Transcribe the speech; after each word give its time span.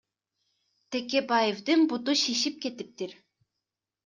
Текебаевдин 0.95 1.85
буту 1.93 2.17
шишип 2.23 2.59
кетиптир. 2.65 3.15